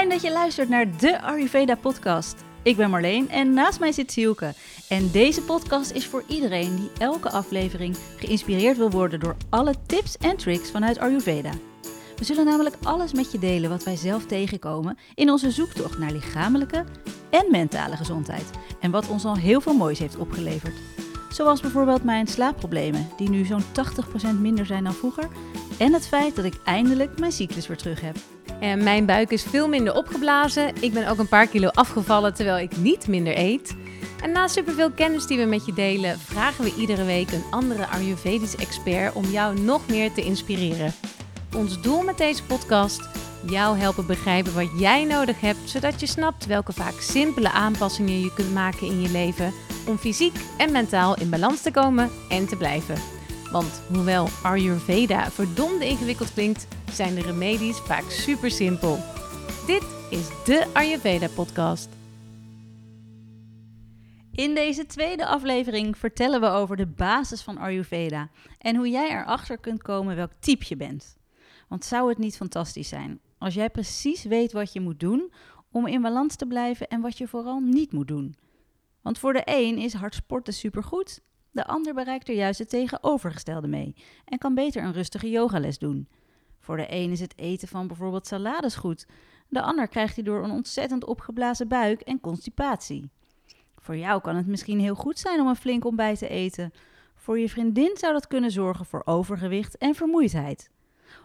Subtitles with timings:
[0.00, 2.44] Fijn dat je luistert naar de Ayurveda podcast.
[2.62, 4.54] Ik ben Marleen en naast mij zit Sielke.
[4.88, 10.16] En deze podcast is voor iedereen die elke aflevering geïnspireerd wil worden door alle tips
[10.16, 11.50] en tricks vanuit Ayurveda.
[12.16, 16.12] We zullen namelijk alles met je delen wat wij zelf tegenkomen in onze zoektocht naar
[16.12, 16.84] lichamelijke
[17.30, 18.50] en mentale gezondheid.
[18.80, 20.74] En wat ons al heel veel moois heeft opgeleverd.
[21.30, 23.64] Zoals bijvoorbeeld mijn slaapproblemen, die nu zo'n
[24.34, 25.28] 80% minder zijn dan vroeger.
[25.78, 28.16] En het feit dat ik eindelijk mijn cyclus weer terug heb.
[28.60, 30.72] En mijn buik is veel minder opgeblazen.
[30.80, 33.76] Ik ben ook een paar kilo afgevallen terwijl ik niet minder eet.
[34.22, 37.86] En na superveel kennis die we met je delen, vragen we iedere week een andere
[37.86, 40.92] Ayurvedisch expert om jou nog meer te inspireren.
[41.56, 43.08] Ons doel met deze podcast:
[43.46, 48.32] jou helpen begrijpen wat jij nodig hebt, zodat je snapt welke vaak simpele aanpassingen je
[48.34, 49.52] kunt maken in je leven
[49.86, 52.96] om fysiek en mentaal in balans te komen en te blijven.
[53.52, 58.98] Want hoewel Ayurveda verdomde ingewikkeld klinkt, zijn de remedies vaak super simpel.
[59.66, 61.88] Dit is de Ayurveda podcast.
[64.32, 68.28] In deze tweede aflevering vertellen we over de basis van Ayurveda
[68.58, 71.16] en hoe jij erachter kunt komen welk type je bent.
[71.68, 75.32] Want zou het niet fantastisch zijn als jij precies weet wat je moet doen
[75.70, 78.34] om in balans te blijven en wat je vooral niet moet doen?
[79.02, 81.20] Want voor de een is hard sporten supergoed,
[81.50, 86.08] de ander bereikt er juist het tegenovergestelde mee en kan beter een rustige yogales doen.
[86.60, 89.06] Voor de een is het eten van bijvoorbeeld salades goed,
[89.48, 93.10] de ander krijgt hierdoor een ontzettend opgeblazen buik en constipatie.
[93.76, 96.72] Voor jou kan het misschien heel goed zijn om een flink ontbijt te eten.
[97.14, 100.70] Voor je vriendin zou dat kunnen zorgen voor overgewicht en vermoeidheid.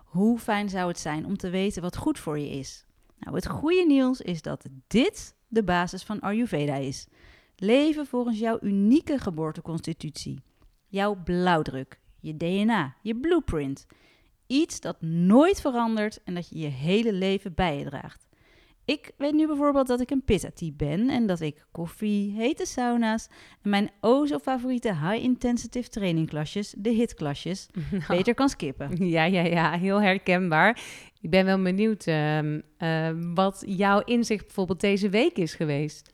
[0.06, 2.86] Hoe fijn zou het zijn om te weten wat goed voor je is?
[3.20, 7.08] Nou, het goede nieuws is dat dit de basis van Ayurveda is.
[7.58, 10.42] Leven volgens jouw unieke geboorteconstitutie.
[10.88, 13.86] Jouw blauwdruk, je DNA, je blueprint.
[14.48, 18.28] Iets dat nooit verandert en dat je je hele leven bij je draagt.
[18.86, 23.28] Ik weet nu bijvoorbeeld dat ik een pitta-type ben en dat ik koffie, hete sauna's
[23.62, 28.04] en mijn o zo favoriete high-intensive trainingklasjes, de hitklasjes, nou.
[28.08, 28.90] beter kan skippen.
[29.16, 30.82] Ja, ja, ja, heel herkenbaar.
[31.22, 32.60] Ik ben wel benieuwd uh, uh,
[33.34, 36.14] wat jouw inzicht bijvoorbeeld deze week is geweest.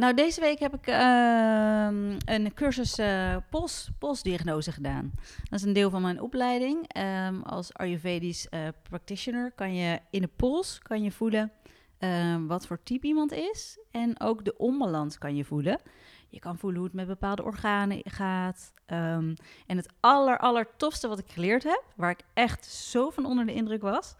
[0.00, 1.88] Nou, deze week heb ik uh,
[2.24, 5.10] een cursus uh, pols, polsdiagnose gedaan.
[5.50, 6.96] Dat is een deel van mijn opleiding.
[7.26, 11.52] Um, als Ayurvedisch uh, practitioner kan je in de pols kan je voelen
[11.98, 13.78] ehm, wat voor type iemand is.
[13.90, 15.80] En ook de onbalans kan je voelen.
[16.28, 18.72] Je kan voelen hoe het met bepaalde organen gaat.
[18.86, 19.36] En
[19.66, 23.54] het aller, aller tofste wat ik geleerd heb, waar ik echt zo van onder de
[23.54, 24.14] indruk was.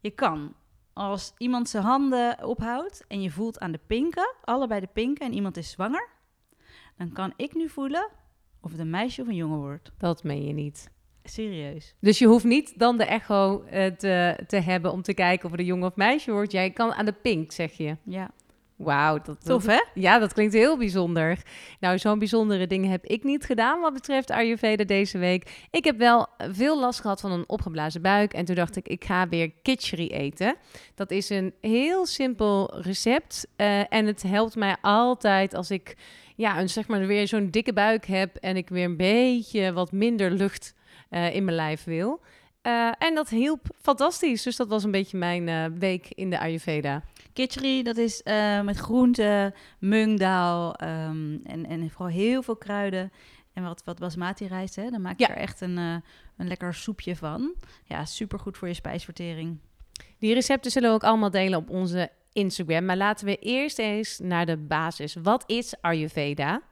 [0.00, 0.54] Je kan
[0.98, 5.32] als iemand zijn handen ophoudt en je voelt aan de pinken, allebei de pinken, en
[5.32, 6.08] iemand is zwanger,
[6.96, 8.08] dan kan ik nu voelen
[8.60, 9.92] of het een meisje of een jongen wordt.
[9.98, 10.90] Dat meen je niet.
[11.24, 11.94] Serieus.
[12.00, 15.50] Dus je hoeft niet dan de echo uh, te, te hebben om te kijken of
[15.50, 16.52] het een jongen of meisje wordt.
[16.52, 17.96] Jij kan aan de pink, zeg je.
[18.02, 18.30] Ja.
[18.78, 19.84] Wauw, dat, tof hè?
[19.94, 21.42] Ja, dat klinkt heel bijzonder.
[21.80, 25.66] Nou, zo'n bijzondere dingen heb ik niet gedaan wat betreft Ayurveda deze week.
[25.70, 29.04] Ik heb wel veel last gehad van een opgeblazen buik en toen dacht ik, ik
[29.04, 30.56] ga weer kitchery eten.
[30.94, 35.96] Dat is een heel simpel recept uh, en het helpt mij altijd als ik
[36.36, 39.92] ja, een, zeg maar weer zo'n dikke buik heb en ik weer een beetje wat
[39.92, 40.74] minder lucht
[41.10, 42.20] uh, in mijn lijf wil.
[42.62, 44.42] Uh, en dat hielp fantastisch.
[44.42, 47.02] Dus dat was een beetje mijn week in de Ayurveda.
[47.38, 53.12] Kitchery, dat is uh, met groenten, mungdaal um, en, en vooral heel veel kruiden.
[53.52, 54.90] En wat, wat basmati rijst, hè?
[54.90, 55.34] dan maak je ja.
[55.34, 55.94] er echt een, uh,
[56.36, 57.54] een lekker soepje van.
[57.84, 59.58] Ja, supergoed voor je spijsvertering.
[60.18, 62.84] Die recepten zullen we ook allemaal delen op onze Instagram.
[62.84, 65.14] Maar laten we eerst eens naar de basis.
[65.14, 66.62] Wat is Ayurveda?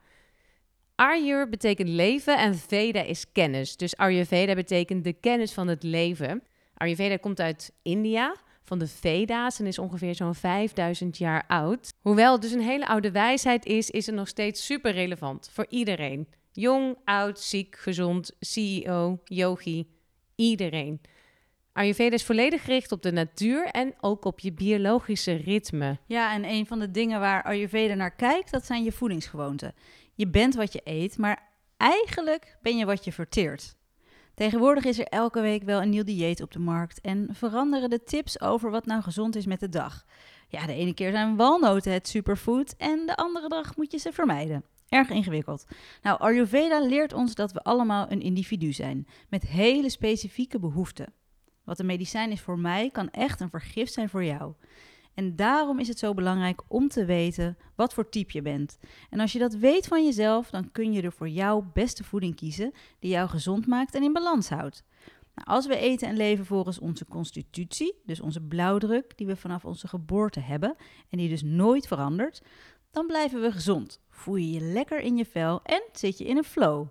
[0.95, 3.77] Ayur betekent leven en Veda is kennis.
[3.77, 6.43] Dus Ayurveda betekent de kennis van het leven.
[6.73, 8.35] Ayurveda komt uit India
[8.67, 11.93] van de Veda's en is ongeveer zo'n 5000 jaar oud.
[12.01, 15.65] Hoewel het dus een hele oude wijsheid is, is het nog steeds super relevant voor
[15.69, 16.27] iedereen.
[16.51, 19.87] Jong, oud, ziek, gezond, CEO, yogi,
[20.35, 21.01] iedereen.
[21.73, 25.97] Ayurveda is volledig gericht op de natuur en ook op je biologische ritme.
[26.05, 29.73] Ja, en een van de dingen waar Ayurveda naar kijkt, dat zijn je voedingsgewoonten.
[30.13, 33.76] Je bent wat je eet, maar eigenlijk ben je wat je verteert.
[34.37, 38.03] Tegenwoordig is er elke week wel een nieuw dieet op de markt en veranderen de
[38.03, 40.05] tips over wat nou gezond is met de dag.
[40.47, 44.11] Ja, de ene keer zijn walnoten het superfood en de andere dag moet je ze
[44.11, 44.63] vermijden.
[44.89, 45.65] Erg ingewikkeld.
[46.01, 51.13] Nou, Ayurveda leert ons dat we allemaal een individu zijn met hele specifieke behoeften.
[51.63, 54.53] Wat een medicijn is voor mij, kan echt een vergif zijn voor jou.
[55.17, 58.77] En daarom is het zo belangrijk om te weten wat voor type je bent.
[59.09, 62.35] En als je dat weet van jezelf, dan kun je er voor jouw beste voeding
[62.35, 64.83] kiezen die jou gezond maakt en in balans houdt.
[65.35, 69.65] Nou, als we eten en leven volgens onze constitutie, dus onze blauwdruk die we vanaf
[69.65, 70.75] onze geboorte hebben
[71.09, 72.41] en die dus nooit verandert,
[72.91, 76.37] dan blijven we gezond, voel je je lekker in je vel en zit je in
[76.37, 76.87] een flow.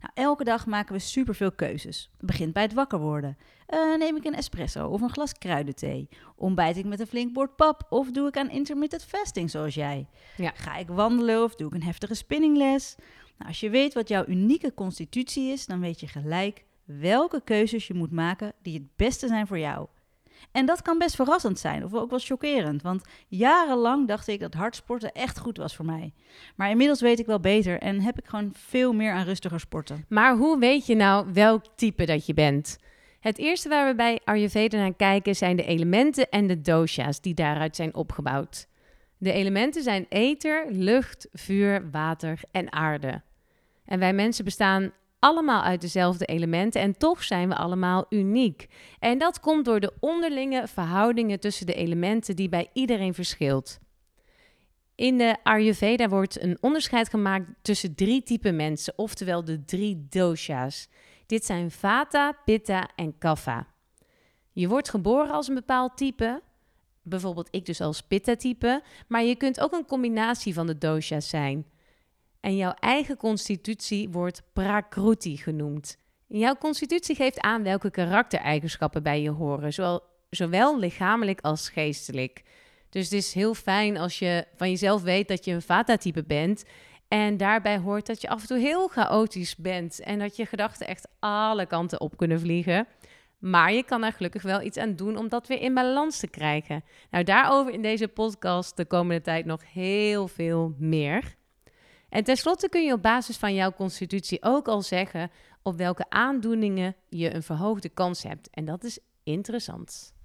[0.00, 2.10] Nou, elke dag maken we superveel keuzes.
[2.16, 3.36] Het begint bij het wakker worden.
[3.68, 6.08] Uh, neem ik een espresso of een glas kruidenthee?
[6.36, 10.08] Ontbijt ik met een flink bord pap of doe ik aan intermittent fasting zoals jij?
[10.36, 10.52] Ja.
[10.54, 12.94] Ga ik wandelen of doe ik een heftige spinningles?
[13.36, 17.86] Nou, als je weet wat jouw unieke constitutie is, dan weet je gelijk welke keuzes
[17.86, 19.86] je moet maken die het beste zijn voor jou.
[20.52, 22.82] En dat kan best verrassend zijn, of ook wel chockerend.
[22.82, 26.12] Want jarenlang dacht ik dat hardsporten echt goed was voor mij.
[26.56, 30.04] Maar inmiddels weet ik wel beter en heb ik gewoon veel meer aan rustiger sporten.
[30.08, 32.78] Maar hoe weet je nou welk type dat je bent?
[33.20, 37.34] Het eerste waar we bij Ayurveda naar kijken zijn de elementen en de dosha's die
[37.34, 38.66] daaruit zijn opgebouwd.
[39.18, 43.22] De elementen zijn ether, lucht, vuur, water en aarde.
[43.84, 48.66] En wij mensen bestaan allemaal uit dezelfde elementen en toch zijn we allemaal uniek.
[48.98, 53.78] En dat komt door de onderlinge verhoudingen tussen de elementen die bij iedereen verschilt.
[54.94, 60.88] In de Ayurveda wordt een onderscheid gemaakt tussen drie typen mensen, oftewel de drie dosha's.
[61.26, 63.66] Dit zijn Vata, Pitta en Kapha.
[64.52, 66.42] Je wordt geboren als een bepaald type,
[67.02, 71.66] bijvoorbeeld ik dus als Pitta-type, maar je kunt ook een combinatie van de dosha's zijn.
[72.40, 75.96] En jouw eigen constitutie wordt prakruti genoemd.
[76.26, 82.42] Jouw constitutie geeft aan welke karaktereigenschappen bij je horen, zowel, zowel lichamelijk als geestelijk.
[82.90, 86.64] Dus het is heel fijn als je van jezelf weet dat je een vata-type bent.
[87.08, 90.00] En daarbij hoort dat je af en toe heel chaotisch bent.
[90.00, 92.86] En dat je gedachten echt alle kanten op kunnen vliegen.
[93.38, 96.28] Maar je kan er gelukkig wel iets aan doen om dat weer in balans te
[96.28, 96.84] krijgen.
[97.10, 101.36] Nou, daarover in deze podcast de komende tijd nog heel veel meer.
[102.08, 105.30] En tenslotte kun je op basis van jouw constitutie ook al zeggen
[105.62, 108.50] op welke aandoeningen je een verhoogde kans hebt.
[108.50, 110.16] En dat is interessant.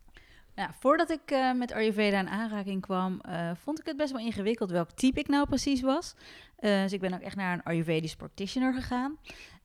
[0.56, 4.26] Nou, voordat ik uh, met Ayurveda in aanraking kwam, uh, vond ik het best wel
[4.26, 6.16] ingewikkeld welk type ik nou precies was.
[6.60, 9.18] Uh, dus ik ben ook echt naar een Ayurvedisch practitioner gegaan.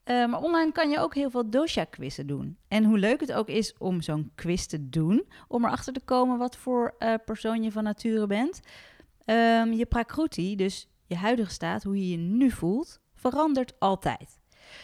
[0.04, 2.56] maar online kan je ook heel veel dosha-quizzen doen.
[2.68, 6.38] En hoe leuk het ook is om zo'n quiz te doen, om erachter te komen
[6.38, 6.94] wat voor
[7.24, 8.60] persoon je van nature bent.
[9.24, 14.38] Um, je prakruti, dus je huidige staat, hoe je je nu voelt, verandert altijd.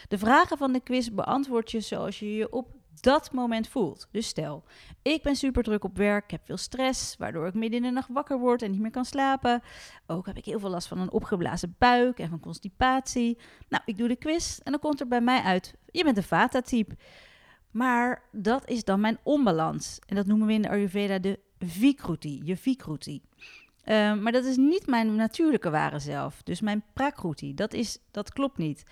[0.07, 4.07] De vragen van de quiz beantwoord je zoals je je op dat moment voelt.
[4.11, 4.63] Dus stel,
[5.01, 7.91] ik ben super druk op werk, ik heb veel stress, waardoor ik midden in de
[7.91, 9.61] nacht wakker word en niet meer kan slapen.
[10.07, 13.37] Ook heb ik heel veel last van een opgeblazen buik en van constipatie.
[13.69, 16.23] Nou, ik doe de quiz en dan komt er bij mij uit, je bent een
[16.23, 16.95] Vata-type.
[17.71, 19.99] Maar dat is dan mijn onbalans.
[20.07, 23.21] En dat noemen we in de Ayurveda de Vikruti, je Vikruti.
[23.85, 26.43] Um, maar dat is niet mijn natuurlijke ware zelf.
[26.43, 28.83] Dus mijn prakruti, dat, is, dat klopt niet.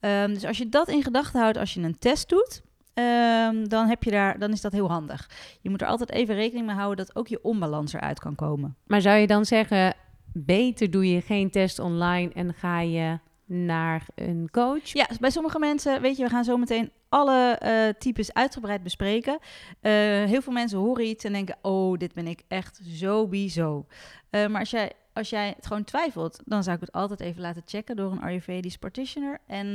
[0.00, 2.62] Um, dus als je dat in gedachten houdt als je een test doet,
[2.94, 5.30] um, dan, heb je daar, dan is dat heel handig.
[5.60, 8.76] Je moet er altijd even rekening mee houden dat ook je onbalans eruit kan komen.
[8.86, 9.94] Maar zou je dan zeggen,
[10.32, 14.92] beter doe je geen test online en ga je naar een coach?
[14.92, 19.32] Ja, bij sommige mensen, weet je, we gaan zo meteen alle uh, types uitgebreid bespreken.
[19.32, 19.90] Uh,
[20.24, 23.86] heel veel mensen horen iets en denken, oh, dit ben ik echt zo bizo.
[24.30, 27.42] Uh, maar als jij, als jij het gewoon twijfelt, dan zou ik het altijd even
[27.42, 29.38] laten checken door een Ayurvedisch practitioner.
[29.46, 29.66] En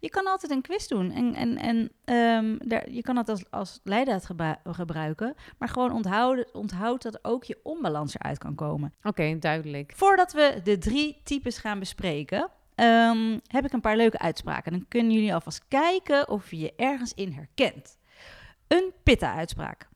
[0.00, 1.10] je kan altijd een quiz doen.
[1.12, 1.76] En, en, en
[2.14, 5.34] um, daar, je kan het als, als leidraad gebru gebruiken.
[5.58, 8.94] Maar gewoon onthoud, onthoud dat ook je onbalans eruit kan komen.
[8.98, 9.92] Oké, okay, duidelijk.
[9.96, 14.72] Voordat we de drie types gaan bespreken, um, heb ik een paar leuke uitspraken.
[14.72, 17.98] Dan kunnen jullie alvast kijken of je je ergens in herkent.
[18.68, 19.88] Een pitta-uitspraak.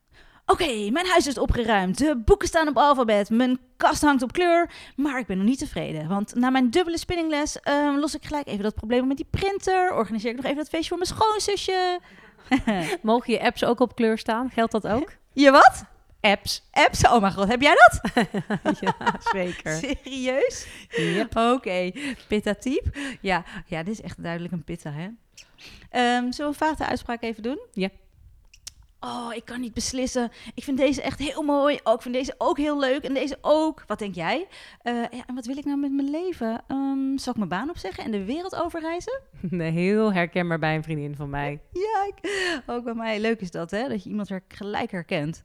[0.46, 4.32] Oké, okay, mijn huis is opgeruimd, de boeken staan op alfabet, mijn kast hangt op
[4.32, 6.08] kleur, maar ik ben nog niet tevreden.
[6.08, 9.94] Want na mijn dubbele spinningles um, los ik gelijk even dat probleem met die printer,
[9.94, 12.00] organiseer ik nog even dat feestje voor mijn schoonzusje.
[13.02, 14.50] Mogen je apps ook op kleur staan?
[14.50, 15.12] Geldt dat ook?
[15.32, 15.84] Je wat?
[16.22, 16.68] Apps.
[16.70, 17.08] Apps?
[17.08, 18.00] Oh mijn god, heb jij dat?
[18.80, 18.94] ja,
[19.32, 19.72] zeker.
[19.72, 20.66] Serieus?
[20.88, 21.36] Yep.
[21.36, 22.16] Oké, okay.
[22.28, 22.92] pitta-type.
[23.20, 23.44] Ja.
[23.66, 25.04] ja, dit is echt duidelijk een pitta, hè?
[25.04, 27.58] Um, zullen we een vage uitspraak even doen?
[27.72, 27.88] Ja.
[29.00, 30.30] Oh, ik kan niet beslissen.
[30.54, 31.78] Ik vind deze echt heel mooi.
[31.82, 33.04] Oh, ik vind deze ook heel leuk.
[33.04, 33.84] En deze ook.
[33.86, 34.46] Wat denk jij?
[34.82, 36.64] Uh, ja, en wat wil ik nou met mijn leven?
[36.68, 39.20] Um, zal ik mijn baan opzeggen en de wereld overreizen?
[39.50, 41.60] Nee, heel herkenbaar bij een vriendin van mij.
[41.72, 43.20] Ja, ik, ook bij mij.
[43.20, 43.88] Leuk is dat, hè?
[43.88, 45.42] Dat je iemand er gelijk herkent.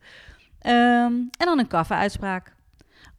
[0.65, 2.55] Um, en dan een kaffe-uitspraak.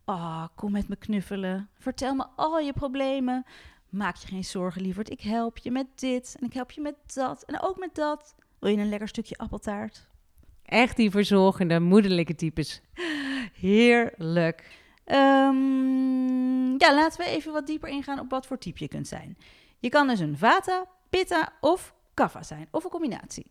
[0.04, 1.68] Oh, kom met me knuffelen.
[1.78, 3.44] Vertel me al je problemen.
[3.88, 5.10] Maak je geen zorgen, lieverd.
[5.10, 8.34] Ik help je met dit en ik help je met dat en ook met dat.
[8.58, 10.08] Wil je een lekker stukje appeltaart?
[10.62, 12.82] Echt die verzorgende, moederlijke types.
[13.52, 14.76] Heerlijk.
[15.04, 19.38] Um, ja, laten we even wat dieper ingaan op wat voor type je kunt zijn.
[19.78, 23.50] Je kan dus een vata, pitta of kaffa zijn, of een combinatie.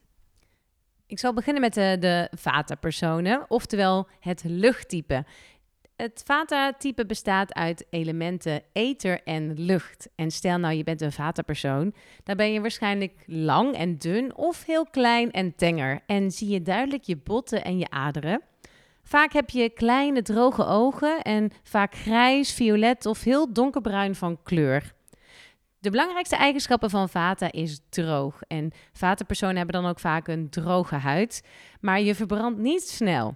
[1.07, 5.25] Ik zal beginnen met de, de Vata-personen, oftewel het luchttype.
[5.95, 10.09] Het Vata-type bestaat uit elementen ether en lucht.
[10.15, 14.65] En stel nou, je bent een Vata-persoon, dan ben je waarschijnlijk lang en dun of
[14.65, 15.99] heel klein en tenger.
[16.05, 18.41] En zie je duidelijk je botten en je aderen.
[19.03, 24.95] Vaak heb je kleine droge ogen en vaak grijs, violet of heel donkerbruin van kleur.
[25.79, 28.41] De belangrijkste eigenschappen van vata is droog.
[28.47, 31.43] En vata-personen hebben dan ook vaak een droge huid,
[31.81, 33.35] maar je verbrandt niet snel.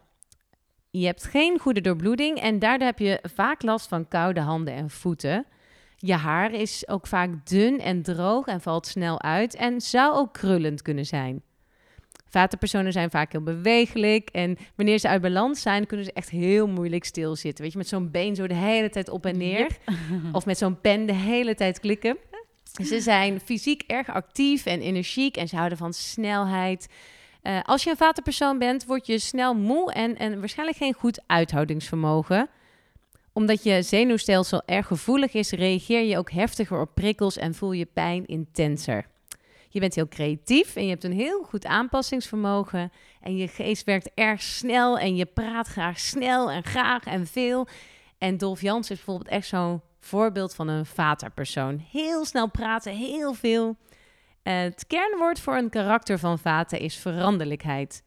[0.89, 4.89] Je hebt geen goede doorbloeding en daardoor heb je vaak last van koude handen en
[4.89, 5.45] voeten.
[5.97, 10.33] Je haar is ook vaak dun en droog en valt snel uit en zou ook
[10.33, 11.41] krullend kunnen zijn.
[12.29, 16.67] Vatenpersonen zijn vaak heel bewegelijk en wanneer ze uit balans zijn, kunnen ze echt heel
[16.67, 17.63] moeilijk stilzitten.
[17.63, 19.67] Weet je, met zo'n been zo de hele tijd op en neer.
[20.31, 22.17] Of met zo'n pen de hele tijd klikken.
[22.71, 26.87] Ze zijn fysiek erg actief en energiek en ze houden van snelheid.
[27.43, 31.21] Uh, als je een vatenpersoon bent, word je snel moe en, en waarschijnlijk geen goed
[31.27, 32.49] uithoudingsvermogen.
[33.33, 37.85] Omdat je zenuwstelsel erg gevoelig is, reageer je ook heftiger op prikkels en voel je
[37.85, 39.05] pijn intenser.
[39.69, 42.91] Je bent heel creatief en je hebt een heel goed aanpassingsvermogen.
[43.21, 47.67] En je geest werkt erg snel en je praat graag snel en graag en veel.
[48.17, 51.85] En Dolf Jans is bijvoorbeeld echt zo'n voorbeeld van een vaterpersoon.
[51.91, 53.77] Heel snel praten, heel veel.
[54.43, 58.03] Het kernwoord voor een karakter van Vata is veranderlijkheid.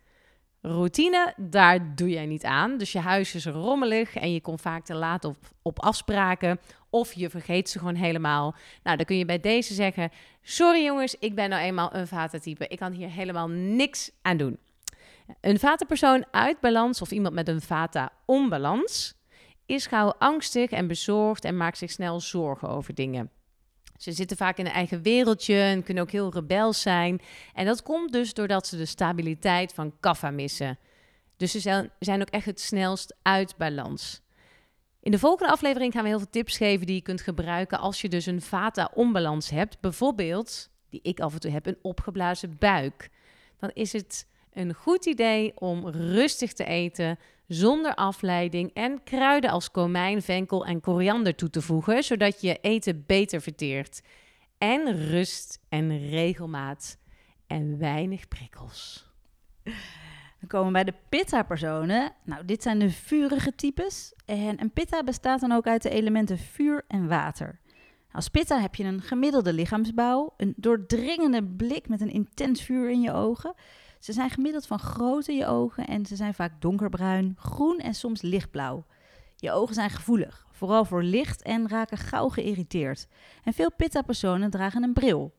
[0.60, 2.78] Routine, daar doe jij niet aan.
[2.78, 6.60] Dus je huis is rommelig en je komt vaak te laat op, op afspraken.
[6.90, 8.54] Of je vergeet ze gewoon helemaal.
[8.82, 10.10] Nou, dan kun je bij deze zeggen:
[10.42, 12.66] Sorry jongens, ik ben nou eenmaal een Vata-type.
[12.68, 14.58] Ik kan hier helemaal niks aan doen.
[15.40, 19.14] Een Vata-persoon uit balans of iemand met een Vata-onbalans
[19.66, 23.30] is gauw angstig en bezorgd en maakt zich snel zorgen over dingen.
[23.97, 27.21] Ze zitten vaak in een eigen wereldje en kunnen ook heel rebels zijn.
[27.54, 30.78] En dat komt dus doordat ze de stabiliteit van kaffa missen.
[31.37, 34.23] Dus ze zijn ook echt het snelst uit balans.
[35.00, 38.00] In de volgende aflevering gaan we heel veel tips geven die je kunt gebruiken als
[38.00, 39.80] je dus een vata-onbalans hebt.
[39.80, 43.11] Bijvoorbeeld, die ik af en toe heb, een opgeblazen buik.
[43.59, 49.70] Dan is het een goed idee om rustig te eten, zonder afleiding en kruiden als
[49.70, 54.02] komijn, venkel en koriander toe te voegen, zodat je eten beter verteert.
[54.58, 56.98] En rust en regelmaat
[57.46, 59.08] en weinig prikkels.
[60.38, 62.12] Dan komen we bij de pitta-personen.
[62.24, 64.12] Nou, dit zijn de vurige types.
[64.24, 67.60] En een pitta bestaat dan ook uit de elementen vuur en water.
[68.12, 73.00] Als pitta heb je een gemiddelde lichaamsbouw, een doordringende blik met een intens vuur in
[73.00, 73.54] je ogen
[74.04, 78.23] ze zijn gemiddeld van grootte je ogen en ze zijn vaak donkerbruin, groen en soms
[78.23, 78.87] lichtblauw.
[79.37, 83.06] Je ogen zijn gevoelig, vooral voor licht en raken gauw geïrriteerd.
[83.44, 85.34] En veel pitta-personen dragen een bril.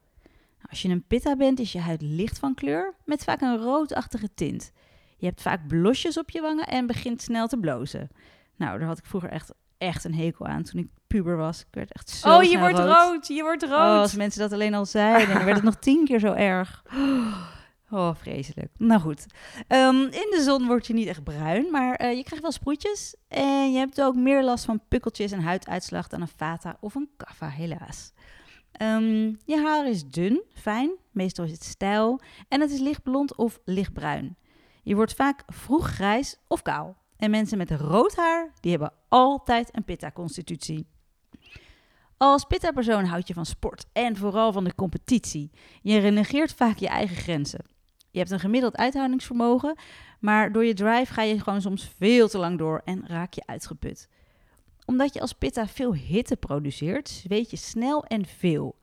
[0.70, 4.34] Als je een pitta bent, is je huid licht van kleur, met vaak een roodachtige
[4.34, 4.72] tint.
[5.18, 8.10] Je hebt vaak blosjes op je wangen en begint snel te blozen.
[8.56, 11.60] Nou, daar had ik vroeger echt, echt een hekel aan toen ik puber was.
[11.60, 13.28] Ik werd echt zo Oh, je wordt rood.
[13.28, 13.72] Je wordt rood.
[13.72, 16.84] Oh, als mensen dat alleen al zeiden, dan werd het nog tien keer zo erg.
[16.96, 17.55] Oh,
[17.90, 18.72] vreselijk.
[18.78, 19.26] Nou goed.
[19.68, 23.16] Ehm, in de zon word je niet echt bruin, maar uh, je krijgt wel sproetjes.
[23.28, 27.10] En je hebt ook meer last van pukkeltjes en huiduitslag dan een fata of een
[27.18, 28.14] kaffa, helaas.
[28.82, 32.20] Um, je haar is dun, fijn, meestal is het stijl.
[32.48, 34.38] En het is lichtblond of lichtbruin.
[34.84, 36.98] Je wordt vaak vroeg grijs of kaal.
[37.18, 40.88] En mensen met rood haar, die hebben altijd een pitta-constitutie.
[42.18, 45.52] Als pitta-persoon houd je van sport en vooral van de competitie.
[45.82, 47.75] Je renegeert vaak je eigen grenzen.
[48.16, 49.76] Je hebt een gemiddeld uithoudingsvermogen,
[50.20, 53.44] maar door je drive ga je gewoon soms veel te lang door en raak je
[53.46, 54.10] uitgeput.
[54.86, 58.76] Omdat je als pitta veel hitte produceert, zweet je snel en veel.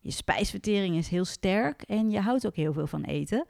[0.00, 3.46] Je spijsvertering is heel sterk en je houdt ook heel veel van eten.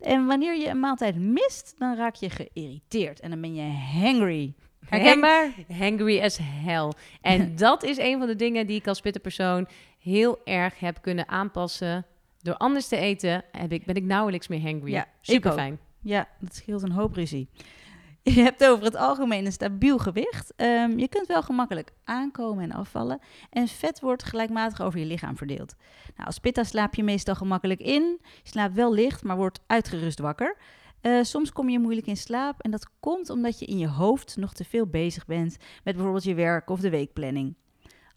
[0.00, 3.70] En wanneer je een maaltijd mist, dan raak je geïrriteerd en dan ben je
[4.02, 4.54] hangry.
[4.86, 5.54] Herkenbaar?
[5.68, 6.92] Hangry as hell.
[7.20, 11.28] En dat is een van de dingen die ik als pittenpersoon heel erg heb kunnen
[11.28, 12.06] aanpassen
[12.42, 14.92] door anders te eten heb ik, ben ik nauwelijks meer hangry.
[14.92, 15.78] Ja, Super fijn.
[16.00, 17.48] Ja, dat scheelt een hoop ruzie.
[18.22, 20.52] Je hebt over het algemeen een stabiel gewicht.
[20.56, 23.20] Um, je kunt wel gemakkelijk aankomen en afvallen.
[23.50, 25.74] En vet wordt gelijkmatig over je lichaam verdeeld.
[26.14, 28.18] Nou, als pitta slaap je meestal gemakkelijk in.
[28.42, 30.56] Je slaapt wel licht, maar wordt uitgerust wakker.
[31.02, 34.36] Uh, soms kom je moeilijk in slaap en dat komt omdat je in je hoofd
[34.36, 37.54] nog te veel bezig bent met bijvoorbeeld je werk of de weekplanning.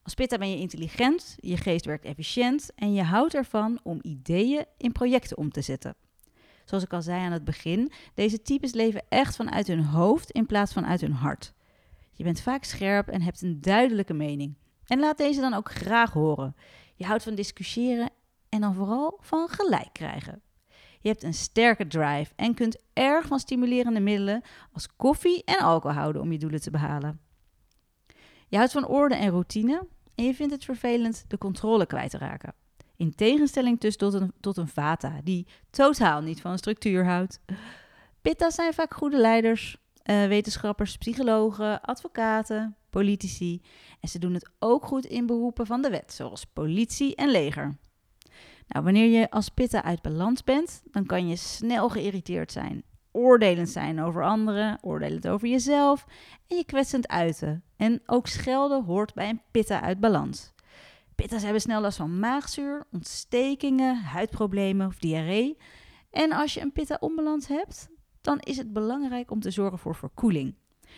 [0.06, 4.66] Als pitta ben je intelligent, je geest werkt efficiënt en je houdt ervan om ideeën
[4.78, 5.96] in projecten om te zetten.
[6.66, 10.46] Zoals ik al zei aan het begin, deze types leven echt vanuit hun hoofd in
[10.46, 11.54] plaats van uit hun hart.
[12.12, 14.58] Je bent vaak scherp en hebt een duidelijke mening.
[14.88, 16.56] En laat deze dan ook graag horen.
[16.96, 18.10] Je houdt van discussiëren
[18.50, 20.42] en dan vooral van gelijk krijgen.
[21.00, 25.98] Je hebt een sterke drive en kunt erg van stimulerende middelen als koffie en alcohol
[25.98, 27.20] houden om je doelen te behalen.
[28.48, 32.18] Je houdt van orde en routine en je vindt het vervelend de controle kwijt te
[32.18, 32.54] raken.
[32.96, 37.40] In tegenstelling dus tot een, tot een vata die totaal niet van structuur houdt.
[38.22, 43.62] Pitta's zijn vaak goede leiders, uh, wetenschappers, psychologen, advocaten, politici.
[44.00, 47.78] En ze doen het ook goed in beroepen van de wet, zoals politie en leger.
[48.68, 52.84] Nou, wanneer je als pitta uit balans bent, dan kan je snel geïrriteerd zijn,
[53.16, 56.06] oordelend zijn over anderen, oordelend over jezelf
[56.48, 57.64] en je kwetsend uiten.
[57.78, 60.54] En ook schelden hoort bij een pitta uit balans.
[61.16, 65.58] Pitta's hebben snel last van maagzuur, ontstekingen, huidproblemen of diarree.
[66.12, 67.90] En als je een pitta onbalans hebt,
[68.22, 70.56] dan is het belangrijk om te zorgen voor verkoeling.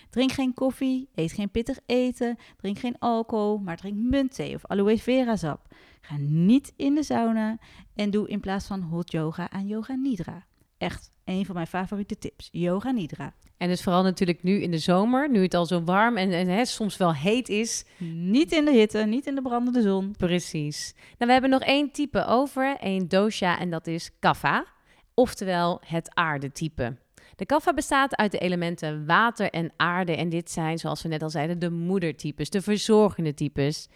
[0.09, 4.97] Drink geen koffie, eet geen pittig eten, drink geen alcohol, maar drink muntthee of aloe
[4.97, 5.75] vera sap.
[6.01, 7.57] Ga niet in de sauna
[7.95, 10.45] en doe in plaats van hot yoga aan yoga nidra.
[10.77, 13.33] Echt een van mijn favoriete tips, yoga nidra.
[13.57, 16.47] En dus vooral natuurlijk nu in de zomer, nu het al zo warm en, en
[16.47, 17.85] hè, soms wel heet is.
[18.13, 20.15] Niet in de hitte, niet in de brandende zon.
[20.17, 20.93] Precies.
[20.95, 24.65] Nou, we hebben nog één type over, één dosha en dat is kapha,
[25.13, 26.95] oftewel het aardetype.
[27.35, 30.15] De kaffa bestaat uit de elementen water en aarde.
[30.15, 33.87] En dit zijn, zoals we net al zeiden, de moedertypes, de verzorgende types.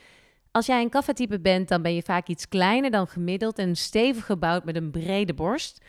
[0.52, 4.26] Als jij een kaffa-type bent, dan ben je vaak iets kleiner dan gemiddeld en stevig
[4.26, 5.82] gebouwd met een brede borst.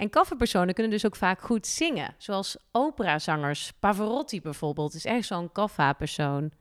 [0.00, 3.72] En kaffa-personen kunnen dus ook vaak goed zingen, zoals operazangers.
[3.80, 6.52] Pavarotti bijvoorbeeld is echt zo'n kaffa-persoon.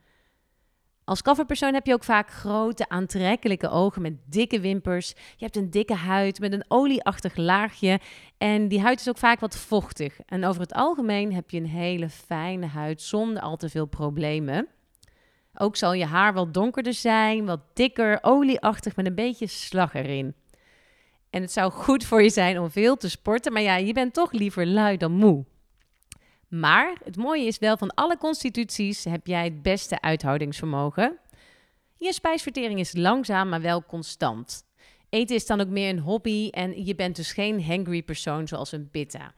[1.04, 5.10] Als coverpersoon heb je ook vaak grote, aantrekkelijke ogen met dikke wimpers.
[5.10, 8.00] Je hebt een dikke huid met een olieachtig laagje.
[8.38, 10.20] En die huid is ook vaak wat vochtig.
[10.26, 14.68] En over het algemeen heb je een hele fijne huid zonder al te veel problemen.
[15.54, 20.36] Ook zal je haar wel donkerder zijn, wat dikker, olieachtig met een beetje slag erin.
[21.30, 24.14] En het zou goed voor je zijn om veel te sporten, maar ja, je bent
[24.14, 25.46] toch liever lui dan moe.
[26.48, 31.18] Maar het mooie is wel, van alle constituties heb jij het beste uithoudingsvermogen.
[31.98, 34.64] Je spijsvertering is langzaam, maar wel constant.
[35.10, 38.72] Eten is dan ook meer een hobby en je bent dus geen hangry persoon zoals
[38.72, 39.34] een pitta.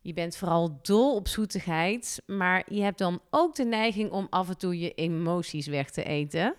[0.00, 4.48] Je bent vooral dol op zoetigheid, maar je hebt dan ook de neiging om af
[4.48, 6.54] en toe je emoties weg te eten.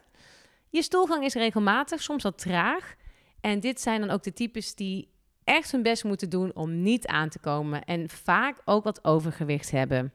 [0.70, 2.96] Je stoelgang is regelmatig, soms wat traag.
[3.46, 5.10] En dit zijn dan ook de types die
[5.44, 9.72] echt hun best moeten doen om niet aan te komen en vaak ook wat overgewicht
[9.72, 10.14] hebben.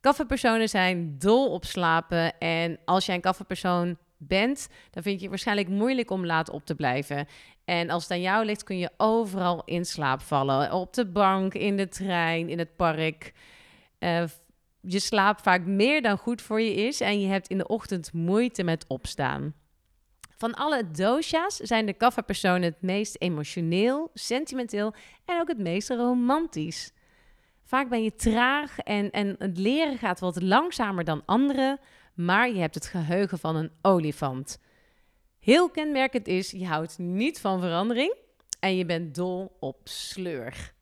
[0.00, 5.30] Kaffepersonen zijn dol op slapen en als jij een kaffepersoon bent, dan vind je het
[5.30, 7.26] waarschijnlijk moeilijk om laat op te blijven.
[7.64, 10.72] En als het aan jou ligt, kun je overal in slaap vallen.
[10.72, 13.32] Op de bank, in de trein, in het park.
[13.98, 14.24] Uh,
[14.80, 18.12] je slaapt vaak meer dan goed voor je is en je hebt in de ochtend
[18.12, 19.54] moeite met opstaan.
[20.42, 26.92] Van alle dosha's zijn de kaffa-personen het meest emotioneel, sentimenteel en ook het meest romantisch.
[27.64, 31.78] Vaak ben je traag en, en het leren gaat wat langzamer dan anderen,
[32.14, 34.58] maar je hebt het geheugen van een olifant.
[35.38, 38.14] Heel kenmerkend is, je houdt niet van verandering
[38.60, 40.72] en je bent dol op sleur.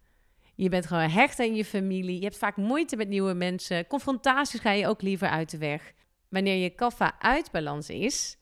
[0.55, 4.61] Je bent gewoon hecht aan je familie, je hebt vaak moeite met nieuwe mensen, confrontaties
[4.61, 5.93] ga je ook liever uit de weg.
[6.29, 8.39] Wanneer je kaffa uit balans is,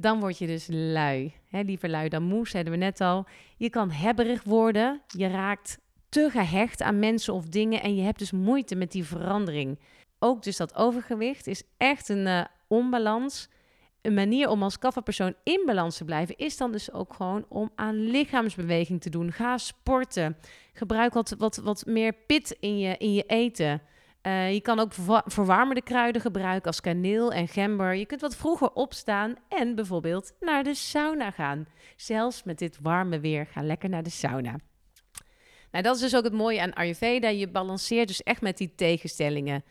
[0.00, 1.32] dan word je dus lui.
[1.48, 3.26] Hè, liever lui dan moe, zeiden we net al.
[3.56, 5.00] Je kan hebberig worden.
[5.06, 9.04] Je raakt te gehecht aan mensen of dingen en je hebt dus moeite met die
[9.04, 9.78] verandering.
[10.18, 13.48] Ook dus dat overgewicht is echt een uh, onbalans.
[14.02, 17.70] Een manier om als kafferpersoon in balans te blijven is dan dus ook gewoon om
[17.74, 19.32] aan lichaamsbeweging te doen.
[19.32, 20.36] Ga sporten.
[20.72, 23.82] Gebruik wat, wat, wat meer pit in je, in je eten.
[24.28, 24.92] Uh, je kan ook
[25.24, 27.94] verwarmende kruiden gebruiken als kaneel en gember.
[27.94, 31.66] Je kunt wat vroeger opstaan en bijvoorbeeld naar de sauna gaan.
[31.96, 34.56] Zelfs met dit warme weer, ga lekker naar de sauna.
[35.70, 37.28] Nou, dat is dus ook het mooie aan Ayurveda.
[37.28, 39.64] Je balanceert dus echt met die tegenstellingen.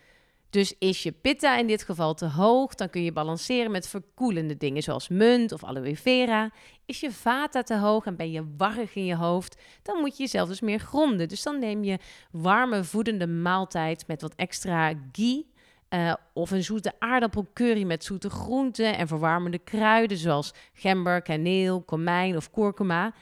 [0.50, 4.56] Dus is je pitta in dit geval te hoog, dan kun je balanceren met verkoelende
[4.56, 6.50] dingen zoals munt of aloe vera.
[6.86, 10.22] Is je vata te hoog en ben je warrig in je hoofd, dan moet je
[10.22, 11.28] jezelf dus meer gronden.
[11.28, 11.98] Dus dan neem je
[12.30, 15.56] warme voedende maaltijd met wat extra ghee.
[15.94, 22.36] Uh, of een zoete aardappelcurry met zoete groenten en verwarmende kruiden zoals gember, kaneel, komijn
[22.36, 23.12] of kurkuma.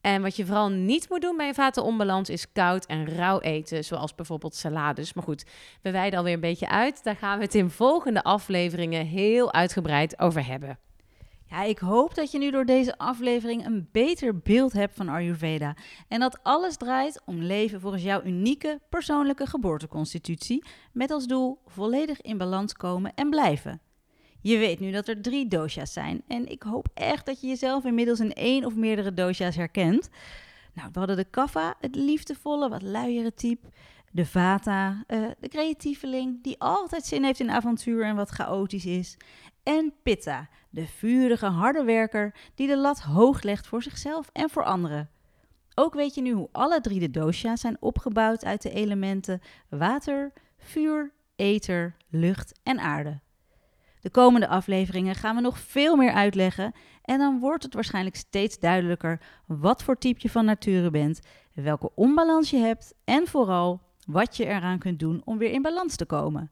[0.00, 3.84] En wat je vooral niet moet doen bij een vatenonbalans is koud en rauw eten,
[3.84, 5.12] zoals bijvoorbeeld salades.
[5.12, 5.44] Maar goed,
[5.82, 7.04] we wijden alweer een beetje uit.
[7.04, 10.78] Daar gaan we het in volgende afleveringen heel uitgebreid over hebben.
[11.50, 15.76] Ja, ik hoop dat je nu door deze aflevering een beter beeld hebt van Ayurveda.
[16.08, 20.64] En dat alles draait om leven volgens jouw unieke persoonlijke geboorteconstitutie.
[20.92, 23.80] Met als doel volledig in balans komen en blijven.
[24.40, 27.84] Je weet nu dat er drie dosha's zijn en ik hoop echt dat je jezelf
[27.84, 30.08] inmiddels in één of meerdere dosha's herkent.
[30.72, 33.66] Nou, we hadden de kaffa, het liefdevolle, wat luiere type.
[34.12, 39.16] De vata, uh, de creatieveling, die altijd zin heeft in avontuur en wat chaotisch is.
[39.62, 44.64] En pitta, de vurige, harde werker die de lat hoog legt voor zichzelf en voor
[44.64, 45.10] anderen.
[45.74, 50.32] Ook weet je nu hoe alle drie de dosha's zijn opgebouwd uit de elementen water,
[50.58, 53.20] vuur, ether, lucht en aarde.
[54.00, 58.58] De komende afleveringen gaan we nog veel meer uitleggen en dan wordt het waarschijnlijk steeds
[58.58, 61.20] duidelijker wat voor type je van nature bent,
[61.54, 65.96] welke onbalans je hebt en vooral wat je eraan kunt doen om weer in balans
[65.96, 66.50] te komen.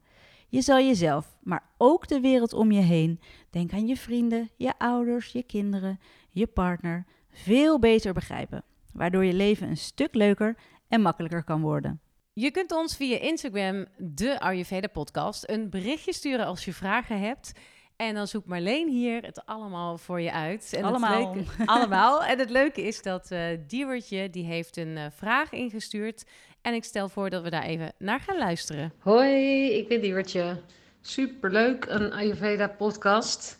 [0.49, 4.73] Je zal jezelf, maar ook de wereld om je heen, denk aan je vrienden, je
[4.77, 10.57] ouders, je kinderen, je partner, veel beter begrijpen, waardoor je leven een stuk leuker
[10.87, 12.01] en makkelijker kan worden.
[12.39, 17.51] Je kunt ons via Instagram, de Ayurveda podcast, een berichtje sturen als je vragen hebt.
[17.95, 20.73] En dan zoekt Marleen hier het allemaal voor je uit.
[20.73, 21.35] En allemaal.
[21.35, 22.23] Het leuke, allemaal.
[22.23, 26.25] En het leuke is dat uh, Diewertje, die heeft een uh, vraag ingestuurd.
[26.61, 28.93] En ik stel voor dat we daar even naar gaan luisteren.
[28.99, 30.61] Hoi, ik ben Diewertje.
[31.01, 33.59] Superleuk, een Ayurveda podcast.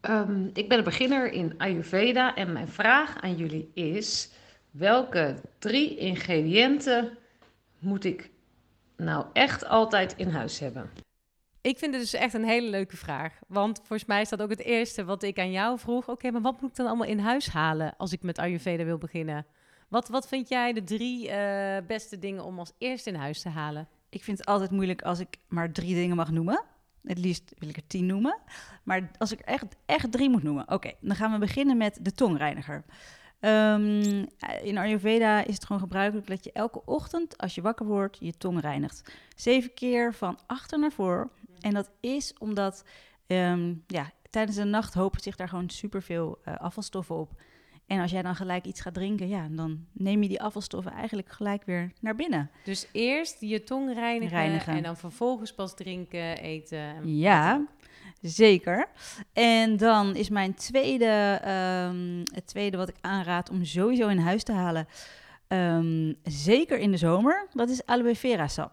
[0.00, 4.30] Um, ik ben een beginner in Ayurveda en mijn vraag aan jullie is...
[4.70, 7.20] welke drie ingrediënten
[7.82, 8.30] moet ik
[8.96, 10.90] nou echt altijd in huis hebben?
[11.60, 13.38] Ik vind het dus echt een hele leuke vraag.
[13.46, 16.08] Want volgens mij is dat ook het eerste wat ik aan jou vroeg.
[16.08, 18.98] Oké, maar wat moet ik dan allemaal in huis halen als ik met Ayurveda wil
[18.98, 19.46] beginnen?
[19.88, 23.48] Wat, wat vind jij de drie uh, beste dingen om als eerste in huis te
[23.48, 23.88] halen?
[24.08, 26.64] Ik vind het altijd moeilijk als ik maar drie dingen mag noemen.
[27.02, 28.38] Het liefst wil ik er tien noemen.
[28.82, 30.70] Maar als ik echt, echt drie moet noemen.
[30.70, 32.84] Oké, dan gaan we beginnen met de tongreiniger.
[33.44, 34.26] Um,
[34.62, 38.32] in Ayurveda is het gewoon gebruikelijk dat je elke ochtend, als je wakker wordt, je
[38.32, 39.12] tong reinigt.
[39.36, 41.30] Zeven keer van achter naar voor.
[41.60, 42.84] En dat is omdat
[43.26, 47.40] um, ja, tijdens de nacht hopen zich daar gewoon superveel uh, afvalstoffen op.
[47.86, 51.28] En als jij dan gelijk iets gaat drinken, ja, dan neem je die afvalstoffen eigenlijk
[51.28, 52.50] gelijk weer naar binnen.
[52.64, 54.72] Dus eerst je tong reinigen, reinigen.
[54.72, 57.16] en dan vervolgens pas drinken, eten.
[57.18, 57.66] ja,
[58.22, 58.88] zeker.
[59.32, 61.40] En dan is mijn tweede,
[61.88, 64.86] um, het tweede wat ik aanraad om sowieso in huis te halen,
[65.48, 68.72] um, zeker in de zomer, dat is aloe vera sap.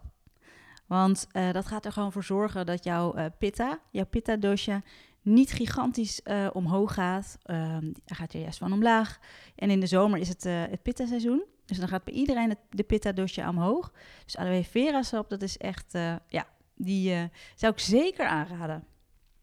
[0.88, 4.82] Want uh, dat gaat er gewoon voor zorgen dat jouw uh, pitta, jouw pitta dosha,
[5.22, 7.38] niet gigantisch uh, omhoog gaat.
[7.46, 7.58] Uh,
[8.06, 9.20] hij gaat er juist van omlaag.
[9.56, 11.44] En in de zomer is het het pitta seizoen.
[11.66, 13.92] Dus dan gaat bij iedereen de pitta dosje omhoog.
[14.26, 15.92] Dus aloe vera sap, dat is echt,
[16.28, 18.84] ja, die zou ik zeker aanraden.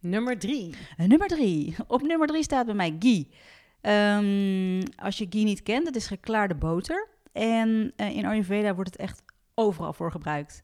[0.08, 0.74] Nummer drie.
[0.96, 1.74] nummer drie.
[1.86, 3.28] Op nummer drie staat bij mij ghee.
[3.82, 7.08] Um, als je ghee niet kent, dat is geklaarde boter.
[7.32, 9.22] En in Ayurveda wordt het echt
[9.54, 10.60] overal voor gebruikt.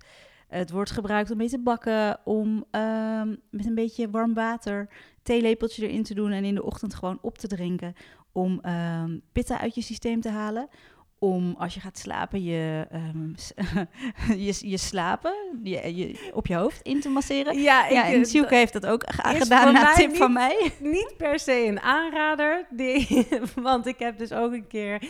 [0.48, 4.88] Het wordt gebruikt om mee te bakken, om um, met een beetje warm water
[5.22, 7.94] theelepeltje erin te doen en in de ochtend gewoon op te drinken.
[8.32, 10.68] Om um, pitta uit je systeem te halen.
[11.22, 13.34] Om als je gaat slapen, je, um,
[14.46, 17.58] je, je slapen je, je, op je hoofd in te masseren.
[17.58, 20.72] Ja, ik, ja en Siuke heeft dat ook gedaan na tip niet, van mij.
[20.78, 25.02] Niet per se een aanrader, die, want ik heb dus ook een keer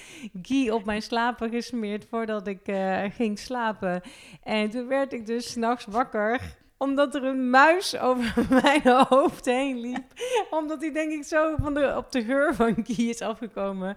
[0.43, 4.01] ghee op mijn slapen gesmeerd voordat ik uh, ging slapen.
[4.43, 6.41] En toen werd ik dus s'nachts wakker
[6.83, 10.05] omdat er een muis over mijn hoofd heen liep.
[10.51, 13.95] omdat hij denk ik zo van de, op de geur van ghee is afgekomen.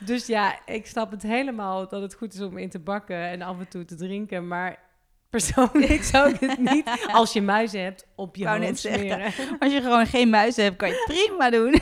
[0.00, 3.42] Dus ja, ik snap het helemaal dat het goed is om in te bakken en
[3.42, 4.48] af en toe te drinken.
[4.48, 4.78] Maar
[5.34, 9.32] persoonlijk zou ik het niet, als je muizen hebt, op je hoofd smeren.
[9.60, 11.80] Als je gewoon geen muizen hebt, kan je het prima doen.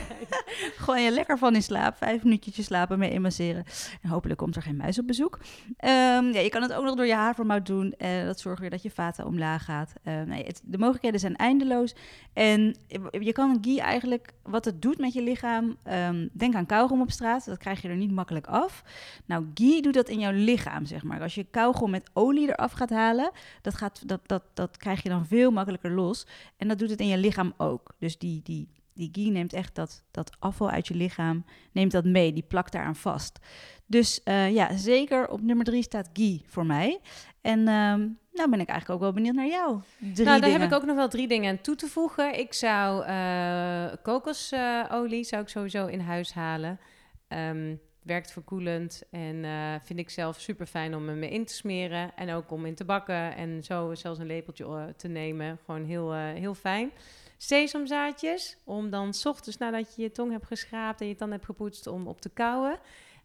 [0.75, 3.63] gewoon je lekker van in slaap, vijf minuutjes slapen, mee inmasseren.
[4.01, 5.39] En hopelijk komt er geen muis op bezoek.
[5.67, 7.93] Um, ja, je kan het ook nog door je havermout doen.
[7.97, 9.93] Uh, dat zorgt weer dat je vata omlaag gaat.
[10.03, 11.95] Uh, nee, het, de mogelijkheden zijn eindeloos.
[12.33, 12.75] En
[13.19, 15.77] je kan ghee eigenlijk, wat het doet met je lichaam,
[16.09, 17.45] um, denk aan kauwgom op straat.
[17.45, 18.83] Dat krijg je er niet makkelijk af.
[19.25, 21.21] Nou, ghee doet dat in jouw lichaam, zeg maar.
[21.21, 25.09] Als je kauwgom met olie eraf gaat halen, dat, gaat, dat, dat, dat krijg je
[25.09, 26.25] dan veel makkelijker los.
[26.57, 27.93] En dat doet het in je lichaam ook.
[27.99, 32.05] Dus die, die, die ghee neemt echt dat, dat afval uit je lichaam, neemt dat
[32.05, 32.33] mee.
[32.33, 33.39] Die plakt daaraan vast.
[33.85, 36.99] Dus uh, ja, zeker op nummer drie staat ghee voor mij.
[37.41, 39.81] En um, nou ben ik eigenlijk ook wel benieuwd naar jou.
[39.97, 40.59] Drie nou, daar dingen.
[40.59, 42.39] heb ik ook nog wel drie dingen aan toe te voegen.
[42.39, 46.79] Ik zou uh, kokosolie zou ik sowieso in huis halen.
[47.27, 52.15] Um, werkt verkoelend en uh, vind ik zelf super fijn om me in te smeren
[52.15, 55.59] en ook om in te bakken en zo zelfs een lepeltje uh, te nemen.
[55.65, 56.91] Gewoon heel, uh, heel fijn.
[57.37, 61.49] Sesamzaadjes, om dan s ochtends nadat je je tong hebt geschraapt en je tanden hebt
[61.49, 62.79] gepoetst om op te kauwen.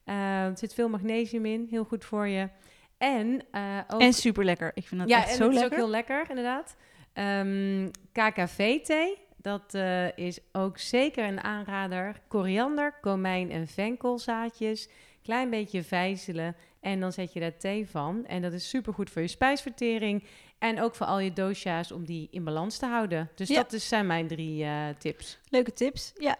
[0.05, 2.49] er zit veel magnesium in, heel goed voor je.
[2.99, 3.43] En,
[3.89, 4.71] ook, en super lekker.
[4.75, 5.79] Ik vind dat ja, echt en zo het is lekker.
[5.79, 6.77] ook heel lekker, inderdaad.
[7.15, 12.21] Um, KKV-thee, dat uh, is ook zeker een aanrader.
[12.29, 14.89] Koriander, komijn en venkelzaadjes.
[15.23, 18.27] klein beetje vijzelen en dan zet je daar thee van.
[18.27, 20.25] En dat is supergoed voor je spijsvertering
[20.59, 23.31] en ook voor al je dosha's om die in balans te houden.
[23.35, 23.55] Dus Ja.
[23.63, 25.39] dat is, zijn mijn drie eh, tips.
[25.49, 26.37] Leuke tips, ja.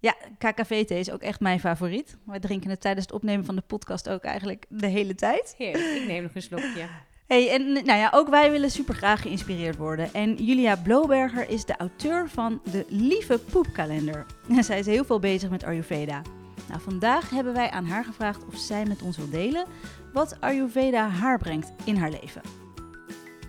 [0.00, 2.16] Ja, KKV-thee is ook echt mijn favoriet.
[2.26, 5.54] Wij drinken het tijdens het opnemen van de podcast ook eigenlijk de hele tijd.
[5.58, 6.86] Heerlijk, ik neem nog een slokje.
[7.28, 10.12] Hey, en nou ja, ook wij willen super graag geïnspireerd worden.
[10.12, 14.26] En Julia Bloberger is de auteur van de Lieve Poepkalender.
[14.48, 16.22] En zij is heel veel bezig met Ayurveda.
[16.68, 19.66] Nou, vandaag hebben wij aan haar gevraagd of zij met ons wil delen
[20.12, 22.42] wat Ayurveda haar brengt in haar leven.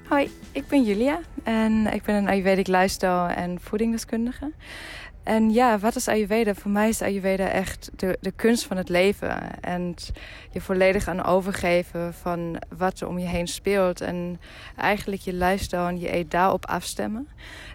[0.07, 4.51] Hoi, ik ben Julia en ik ben een Ayurvedic lifestyle en voedingdeskundige.
[5.29, 6.53] En ja, wat is Ayurveda?
[6.53, 9.61] Voor mij is Ayurveda echt de, de kunst van het leven.
[9.61, 9.95] En
[10.51, 14.01] je volledig aan overgeven van wat er om je heen speelt.
[14.01, 14.39] En
[14.75, 17.27] eigenlijk je lifestyle en je eet daarop afstemmen.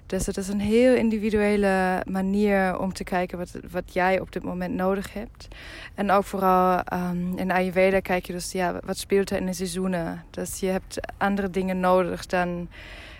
[0.06, 4.42] Dus het is een heel individuele manier om te kijken wat, wat jij op dit
[4.42, 5.48] moment nodig hebt.
[5.94, 9.52] En ook vooral ehm, in Ayurveda kijk je dus, ja, wat speelt er in de
[9.52, 10.24] seizoenen.
[10.30, 12.68] Dus je hebt andere dingen nodig dan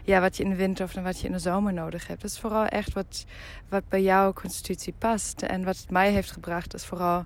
[0.04, 2.22] ja, wat je in de winter of wat je in de zomer nodig hebt.
[2.22, 3.24] Dat is vooral echt wat,
[3.68, 5.42] wat bij jouw constitutie past.
[5.42, 7.24] En wat het mij heeft gebracht is vooral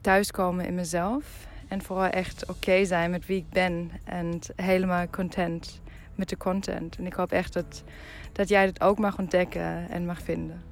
[0.00, 1.46] thuiskomen in mezelf.
[1.68, 3.90] En vooral echt oké zijn met wie ik ben.
[4.04, 5.80] En helemaal content
[6.14, 6.96] met de content.
[6.96, 7.82] En ik hoop echt dat,
[8.32, 10.62] dat jij dit ook mag ontdekken en mag vinden.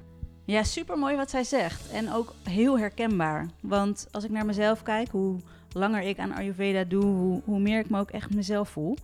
[0.45, 1.91] Ja, super mooi wat zij zegt.
[1.91, 3.47] En ook heel herkenbaar.
[3.59, 5.39] Want als ik naar mezelf kijk, hoe
[5.71, 8.97] langer ik aan Ayurveda doe, hoe meer ik me ook echt mezelf voel.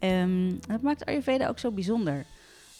[0.00, 2.24] Ehm, dat maakt Ayurveda ook zo bijzonder.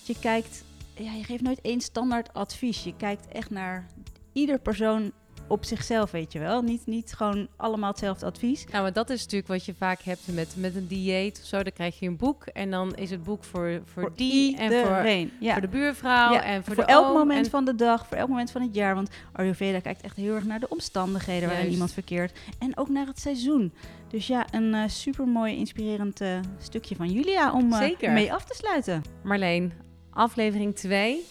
[0.04, 2.84] Je kijkt, ja, je geeft nooit één standaard advies.
[2.84, 3.86] Je kijkt echt naar
[4.32, 5.12] ieder persoon
[5.50, 6.62] op zichzelf, weet je wel.
[6.62, 8.64] Niet, niet gewoon allemaal hetzelfde advies.
[8.70, 11.62] Nou, maar dat is natuurlijk wat je vaak hebt met, met een dieet of zo.
[11.62, 15.06] Dan krijg je een boek en dan is het boek voor, voor, die en voor.
[15.40, 15.52] Ja.
[15.52, 18.06] voor de buurvrouw Ja, en voor, voor de elk oom moment en- van de dag,
[18.06, 18.94] voor elk moment van het jaar.
[18.94, 22.38] Want Ayurveda kijkt echt heel erg naar de omstandigheden waarin iemand verkeert.
[22.58, 23.72] En ook naar het seizoen.
[24.08, 28.44] Dus ja, een eh super mooi inspirerend eh, stukje van Julia om eh, mee af
[28.44, 29.02] te sluiten.
[29.22, 29.72] Marleen,
[30.10, 31.24] aflevering 2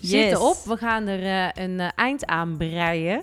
[0.00, 0.10] Yes.
[0.12, 0.56] zit erop.
[0.64, 3.22] We gaan er een eind aan breien.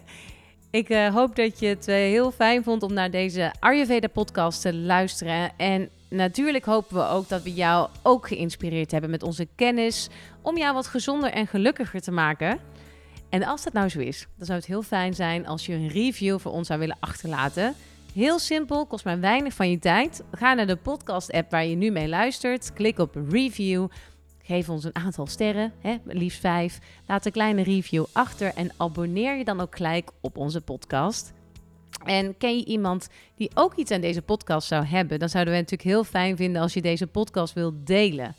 [0.72, 4.74] Ik eh, hoop dat je het eh, heel fijn vond om naar deze Ayurveda-podcast te
[4.74, 5.52] luisteren.
[5.58, 10.10] En natuurlijk hopen we ook dat we jou ook geïnspireerd hebben met onze kennis...
[10.42, 12.60] om jou wat gezonder en gelukkiger te maken.
[13.30, 15.88] En als dat nou zo is, dan zou het heel fijn zijn als je een
[15.88, 17.76] review voor ons zou willen achterlaten...
[18.14, 20.24] Heel simpel, kost maar weinig van je tijd.
[20.32, 22.74] Ga naar de podcast-app waar je nu mee luistert.
[22.74, 23.88] Klik op review.
[24.44, 26.80] Geef ons een aantal sterren, hè, liefst vijf.
[27.08, 31.34] Laat een kleine review achter en abonneer je dan ook gelijk op onze podcast.
[32.06, 35.60] En ken je iemand die ook iets aan deze podcast zou hebben, dan zouden we
[35.60, 38.36] het natuurlijk heel fijn vinden als je deze podcast wilt delen.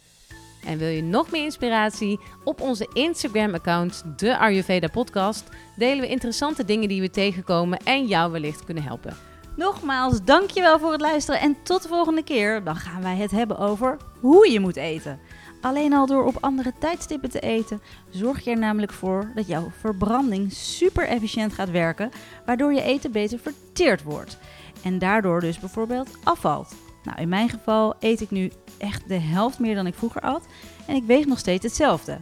[0.66, 2.20] En wil je nog meer inspiratie?
[2.44, 8.32] Op onze Instagram-account, de Ayurveda Podcast, delen we interessante dingen die we tegenkomen en jou
[8.32, 9.16] wellicht kunnen helpen.
[9.56, 12.64] Nogmaals, dankjewel voor het luisteren en tot de volgende keer.
[12.64, 15.20] Dan gaan wij het hebben over hoe je moet eten.
[15.62, 19.70] Alleen al door op andere tijdstippen te eten, zorg je er namelijk voor dat jouw
[19.80, 22.10] verbranding super efficiënt gaat werken,
[22.46, 24.38] waardoor je eten beter verteerd wordt.
[24.82, 26.74] En daardoor dus bijvoorbeeld afvalt.
[27.04, 30.46] Nou, in mijn geval eet ik nu echt de helft meer dan ik vroeger at
[30.86, 32.18] en ik weeg nog steeds hetzelfde.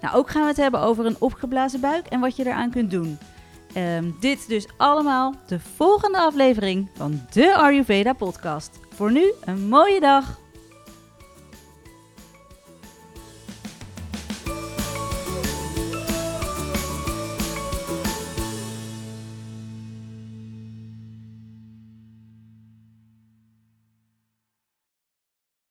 [0.00, 2.90] Nou, ook gaan we het hebben over een opgeblazen buik en wat je eraan kunt
[2.90, 3.18] doen.
[3.72, 8.78] Ehm, dit dus allemaal de volgende aflevering van de Ayurveda podcast.
[8.94, 10.40] Voor nu een mooie dag.